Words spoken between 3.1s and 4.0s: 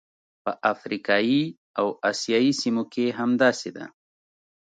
همداسې ده.